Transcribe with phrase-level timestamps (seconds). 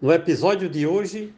[0.00, 1.34] No episódio de hoje,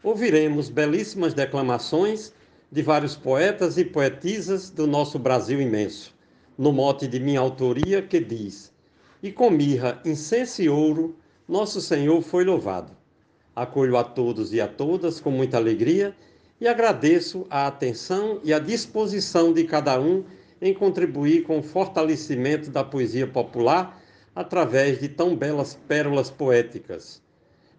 [0.00, 2.32] ouviremos belíssimas declamações
[2.70, 6.14] de vários poetas e poetisas do nosso Brasil imenso,
[6.56, 8.72] no mote de minha autoria que diz:
[9.20, 11.16] E com mirra, incenso e ouro,
[11.48, 12.92] nosso Senhor foi louvado.
[13.52, 16.14] Acolho a todos e a todas com muita alegria
[16.60, 20.22] e agradeço a atenção e a disposição de cada um
[20.62, 24.00] em contribuir com o fortalecimento da poesia popular
[24.36, 27.23] através de tão belas pérolas poéticas.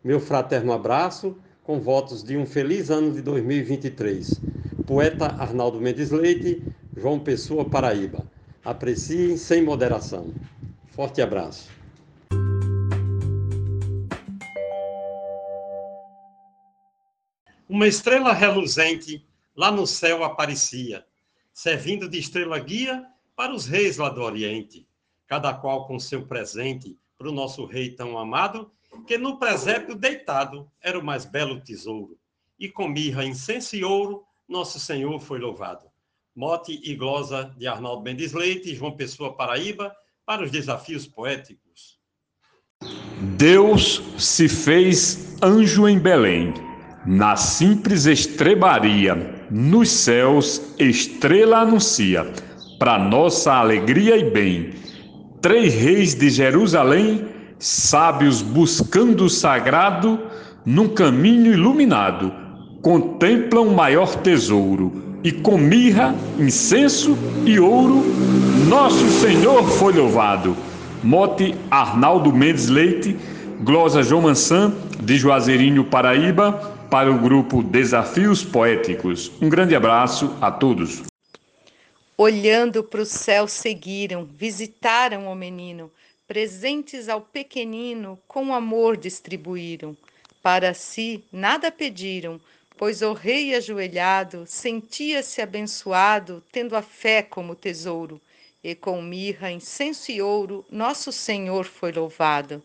[0.06, 4.40] Meu fraterno abraço, com votos de um feliz ano de 2023.
[4.86, 6.62] Poeta Arnaldo Mendes Leite,
[6.96, 8.24] João Pessoa, Paraíba.
[8.64, 10.32] Apreciem sem moderação.
[10.90, 11.72] Forte abraço.
[17.68, 19.26] Uma estrela reluzente
[19.56, 21.04] lá no céu aparecia,
[21.52, 24.88] servindo de estrela guia para os reis lá do Oriente,
[25.26, 28.70] cada qual com seu presente para o nosso rei tão amado
[29.04, 32.18] que no presépio deitado era o mais belo tesouro,
[32.60, 35.86] e com mirra, incenso e ouro, nosso Senhor foi louvado.
[36.36, 42.00] Mote e glosa de Arnaldo Mendes Leite e João Pessoa Paraíba para os desafios poéticos.
[43.38, 46.54] Deus se fez anjo em Belém,
[47.06, 49.16] na simples estrebaria,
[49.50, 52.26] nos céus estrela anuncia,
[52.78, 54.74] para nossa alegria e bem.
[55.42, 57.35] Três reis de Jerusalém
[57.66, 60.20] sábios buscando o sagrado
[60.64, 62.32] num caminho iluminado,
[62.80, 68.04] contemplam maior tesouro, e com mirra, incenso e ouro,
[68.70, 70.56] nosso Senhor foi louvado.
[71.04, 73.18] Mote Arnaldo Mendes Leite,
[73.62, 74.72] glosa João Mansan,
[75.02, 76.52] de Juazeirinho, Paraíba,
[76.92, 79.32] para o grupo Desafios Poéticos.
[79.42, 81.02] Um grande abraço a todos.
[82.16, 85.90] Olhando para o céu, seguiram, visitaram o menino
[86.28, 89.96] presentes ao pequenino com amor distribuíram.
[90.42, 92.40] Para si nada pediram,
[92.78, 98.22] pois o rei ajoelhado sentia-se abençoado, tendo a fé como tesouro,
[98.64, 102.62] e com mirra, incenso e ouro, nosso Senhor foi louvado.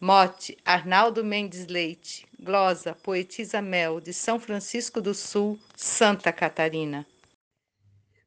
[0.00, 7.04] Mote Arnaldo Mendes Leite, glosa Poetisa Mel, de São Francisco do Sul, Santa Catarina.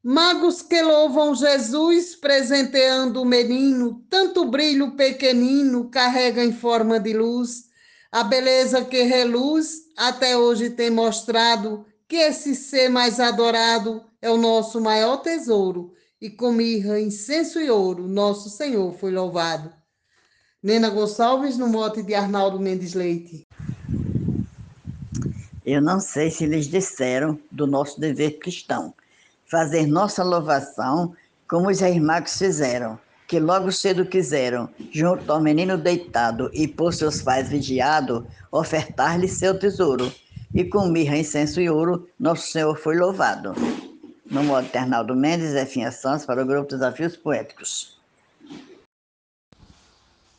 [0.04, 7.66] Magos que louvam Jesus, presenteando o menino, tanto brilho pequenino carrega em forma de luz.
[8.12, 14.38] A beleza que reluz até hoje tem mostrado que esse ser mais adorado é o
[14.38, 15.94] nosso maior tesouro.
[16.20, 19.72] E com mirra, incenso e ouro, nosso Senhor foi louvado.
[20.64, 23.46] Nena Gonçalves, no mote de Arnaldo Mendes Leite.
[25.64, 28.96] Eu não sei se lhes disseram do nosso dever cristão
[29.52, 31.14] fazer nossa louvação,
[31.46, 32.98] como os magos fizeram,
[33.28, 39.60] que logo cedo quiseram, junto ao menino deitado e por seus pais vigiado, ofertar-lhe seu
[39.60, 40.10] tesouro.
[40.56, 43.54] E com mirra, incenso e ouro, nosso Senhor foi louvado.
[44.26, 48.00] No modo Ternaldo Mendes, Zefinha Santos, para o grupo Desafios Poéticos.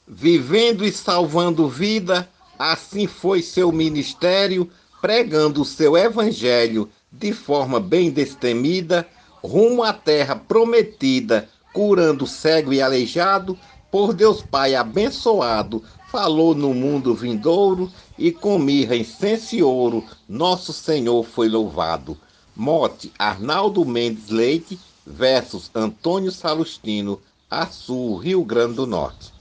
[0.09, 2.27] Vivendo e salvando vida,
[2.59, 4.71] assim foi seu ministério,
[5.03, 9.07] pregando o seu evangelho de forma bem destemida,
[9.43, 13.59] rumo à terra prometida, curando cego e aleijado,
[13.91, 20.73] por Deus Pai abençoado, falou no mundo vindouro, e com mirra, incenso e ouro, nosso
[20.73, 22.17] Senhor foi louvado.
[22.55, 29.32] Mote Arnaldo Mendes Leite, versus Antônio Salustino, Açu, Rio Grande do Norte.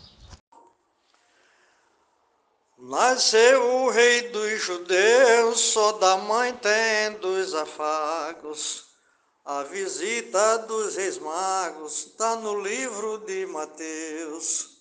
[2.91, 8.83] Nasceu o rei dos judeus, só da mãe tem dos afagos.
[9.45, 14.71] A visita dos reis magos está no livro de Mateus.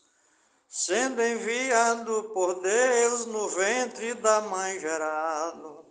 [0.69, 5.87] Sendo enviado por Deus no ventre da mãe gerado,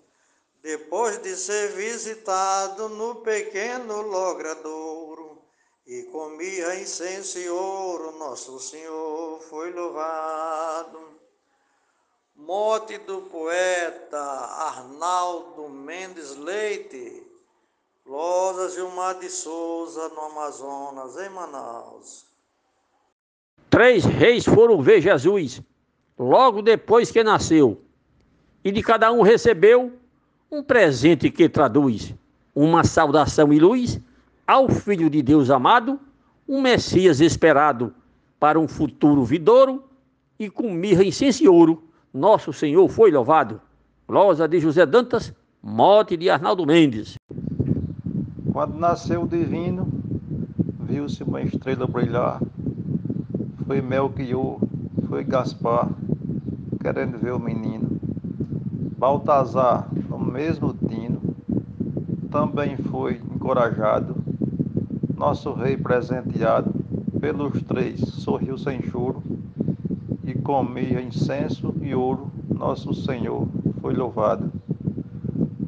[0.61, 5.41] depois de ser visitado no pequeno logradouro,
[5.87, 11.18] e comia incenso e ouro, nosso Senhor foi louvado.
[12.45, 17.21] Mote do poeta Arnaldo Mendes Leite,
[18.05, 22.25] Losa Gilmar de Souza, no Amazonas, em Manaus.
[23.69, 25.61] Três reis foram ver Jesus
[26.17, 27.81] logo depois que nasceu,
[28.63, 29.93] e de cada um recebeu
[30.49, 32.15] um presente que traduz
[32.55, 33.99] uma saudação e luz
[34.47, 35.99] ao Filho de Deus amado,
[36.47, 37.93] um Messias esperado
[38.39, 39.83] para um futuro vidouro,
[40.39, 43.61] e com mirra, incenso e ouro nosso Senhor foi louvado.
[44.07, 47.15] Glosa de José Dantas, morte de Arnaldo Mendes.
[48.51, 49.87] Quando nasceu o divino,
[50.79, 52.41] viu-se uma estrela brilhar.
[53.65, 54.57] Foi Melchior,
[55.07, 55.89] foi Gaspar,
[56.81, 57.99] querendo ver o menino.
[58.97, 61.21] Baltazar, no mesmo tino,
[62.31, 64.15] também foi encorajado.
[65.15, 66.73] Nosso rei presenteado
[67.21, 69.21] pelos três sorriu sem choro
[70.29, 72.31] e comia incenso e ouro.
[72.47, 73.47] Nosso Senhor
[73.81, 74.51] foi louvado.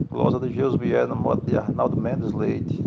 [0.07, 2.83] Glosa de Jesus Bier, modo de Arnaldo Mendes Leite.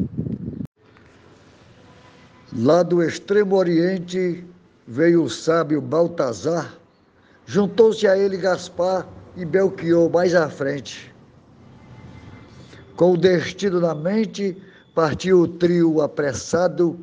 [2.57, 4.45] Lá do extremo oriente
[4.87, 6.79] veio o sábio Baltazar,
[7.45, 11.13] juntou-se a ele Gaspar e Belchior mais à frente.
[12.95, 14.57] Com o destino na mente,
[14.95, 16.97] partiu o trio apressado,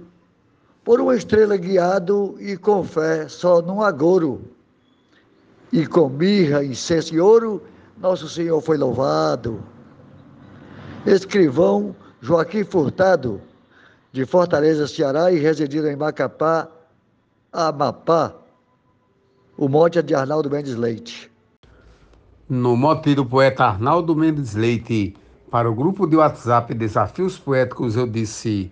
[0.81, 4.41] por uma estrela guiado e com fé só num agouro.
[5.71, 7.63] E com mirra, incenso e ouro,
[7.97, 9.63] nosso Senhor foi louvado.
[11.05, 13.41] Escrivão Joaquim Furtado,
[14.11, 16.67] de Fortaleza, Ceará, e residido em Macapá,
[17.51, 18.35] Amapá.
[19.57, 21.31] O mote é de Arnaldo Mendes Leite.
[22.49, 25.15] No mote do poeta Arnaldo Mendes Leite,
[25.49, 28.71] para o grupo de WhatsApp Desafios Poéticos, eu disse: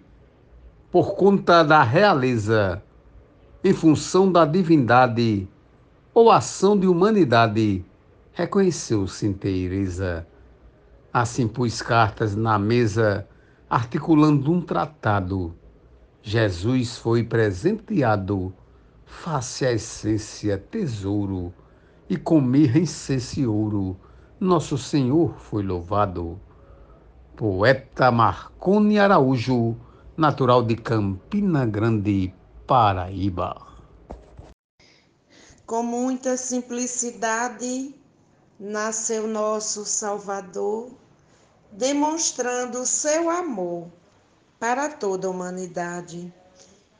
[0.91, 2.81] por conta da realeza,
[3.63, 5.47] em função da divindade
[6.13, 7.85] ou ação de humanidade,
[8.33, 10.25] reconheceu-se inteireza.
[11.13, 13.27] Assim pus cartas na mesa,
[13.69, 15.53] articulando um tratado.
[16.21, 18.53] Jesus foi presenteado,
[19.05, 21.53] face a essência, tesouro,
[22.09, 23.97] e com mirra, incenso ouro,
[24.39, 26.39] nosso Senhor foi louvado.
[27.35, 29.75] Poeta Marconi Araújo,
[30.17, 32.33] natural de Campina Grande,
[32.65, 33.68] Paraíba.
[35.69, 37.93] Com muita simplicidade
[38.59, 40.89] nasceu nosso Salvador,
[41.71, 43.87] demonstrando seu amor
[44.59, 46.33] para toda a humanidade.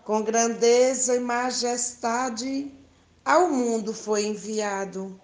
[0.05, 2.71] Com grandeza e majestade
[3.25, 5.19] ao mundo foi enviado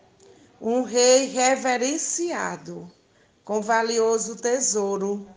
[0.59, 2.91] um rei reverenciado,
[3.43, 5.29] com valioso tesouro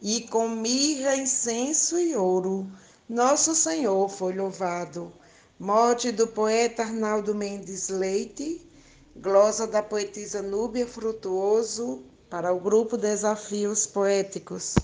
[0.00, 2.70] e com mirra, incenso e ouro,
[3.08, 5.12] nosso Senhor foi louvado.
[5.60, 8.66] Morte do poeta Arnaldo Mendes Leite,
[9.14, 14.76] glosa da poetisa Núbia Frutuoso, para o grupo Desafios Poéticos.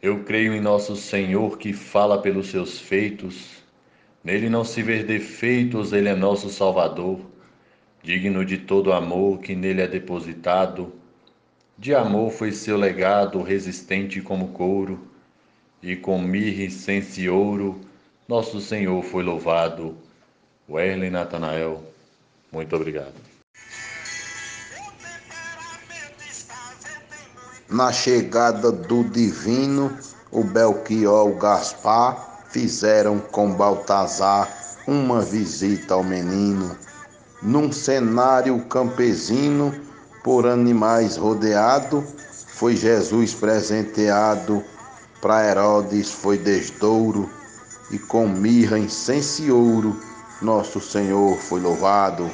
[0.00, 3.64] Eu creio em nosso Senhor que fala pelos seus feitos.
[4.22, 7.18] Nele não se vê defeitos, ele é nosso Salvador,
[8.00, 10.92] digno de todo amor que nele é depositado
[11.76, 15.08] de amor foi seu legado, resistente como couro,
[15.82, 16.68] e com mirra,
[17.18, 17.80] e ouro,
[18.26, 19.96] nosso Senhor foi louvado.
[20.68, 21.82] Werlen Natanael,
[22.50, 23.14] muito obrigado.
[27.68, 29.96] Na chegada do divino,
[30.30, 34.48] o Belchior, o Gaspar, fizeram com Baltazar
[34.86, 36.76] uma visita ao menino.
[37.42, 39.74] Num cenário campesino,
[40.22, 42.02] por animais rodeado,
[42.48, 44.62] foi Jesus presenteado,
[45.20, 47.28] para Herodes foi desdouro,
[47.90, 49.98] e com mirra, incenso e ouro,
[50.40, 52.30] nosso Senhor foi louvado.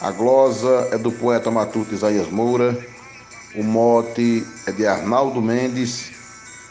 [0.00, 2.78] A glosa é do poeta matuto Isaías Moura,
[3.56, 6.12] o mote é de Arnaldo Mendes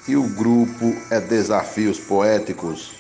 [0.08, 2.98] e o grupo é Desafios Poéticos.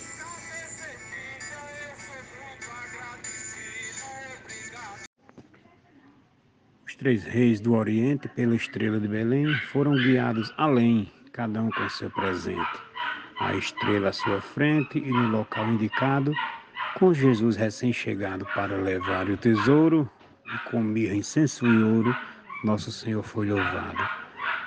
[6.98, 12.10] três reis do Oriente, pela estrela de Belém, foram guiados além, cada um com seu
[12.10, 12.87] presente.
[13.39, 16.34] A estrela à sua frente e no local indicado,
[16.98, 20.10] com Jesus recém-chegado para levar o tesouro,
[20.46, 22.15] e com mirra, incenso e ouro,
[22.63, 23.98] nosso Senhor foi louvado.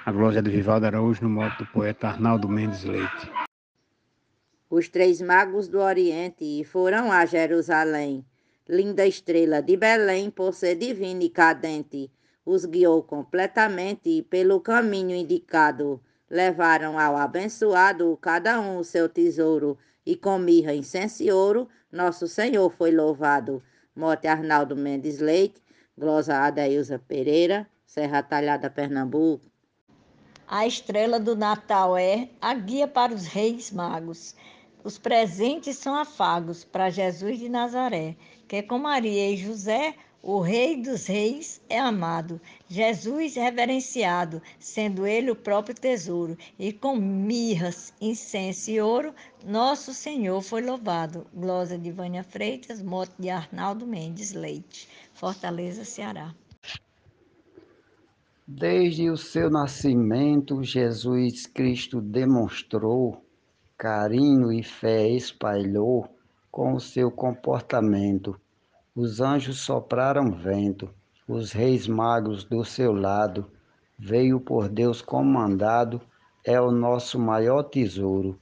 [0.07, 3.31] A glória de Vivaldo Araújo no modo do poeta Arnaldo Mendes Leite.
[4.71, 8.25] Os três magos do Oriente foram a Jerusalém.
[8.69, 12.09] Linda estrela de Belém, por ser divina e cadente,
[12.47, 16.01] os guiou completamente pelo caminho indicado.
[16.31, 22.29] Levaram ao abençoado cada um o seu tesouro, e com mirra, incenso e ouro, nosso
[22.29, 23.61] Senhor foi louvado.
[23.97, 25.61] Morte Arnaldo Mendes Leite,
[25.99, 29.51] glosa Adailza Pereira, Serra Talhada, Pernambuco.
[30.47, 34.37] A estrela do Natal é a guia para os reis magos.
[34.85, 40.77] Os presentes são afagos para Jesus de Nazaré, que com Maria e José o Rei
[40.77, 48.71] dos Reis é amado, Jesus reverenciado, sendo ele o próprio tesouro, e com mirras, incenso
[48.71, 49.15] e ouro,
[49.47, 51.27] nosso Senhor foi louvado.
[51.33, 56.35] Glosa de Vânia Freitas, moto de Arnaldo Mendes Leite, Fortaleza, Ceará.
[58.47, 63.25] Desde o seu nascimento, Jesus Cristo demonstrou
[63.79, 66.07] carinho e fé espalhou
[66.51, 68.39] com o seu comportamento
[68.95, 70.91] os anjos sopraram vento,
[71.29, 73.51] os reis magos do seu lado,
[73.99, 76.01] veio por Deus comandado,
[76.45, 78.39] é o nosso maior tesouro.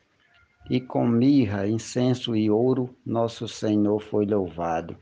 [0.71, 4.97] E com mirra, incenso e ouro, nosso Senhor foi louvado.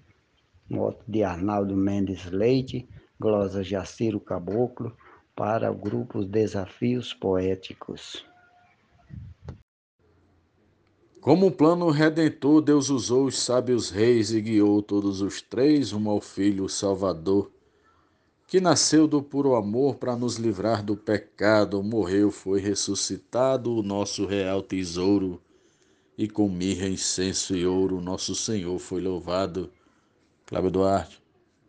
[0.69, 2.89] Moto de Arnaldo Mendes Leite,
[3.19, 4.97] glosa Jaciro Caboclo,
[5.35, 8.25] para o grupo Desafios Poéticos.
[11.27, 16.09] Como um plano redentor, Deus usou os sábios reis e guiou todos os três rumo
[16.09, 17.51] ao Filho Salvador,
[18.47, 24.25] que nasceu do puro amor para nos livrar do pecado, morreu, foi ressuscitado, o nosso
[24.25, 25.43] real tesouro,
[26.17, 29.69] e com mirra, incenso e ouro, nosso Senhor foi louvado.
[30.47, 31.26] Cláudio Duarte.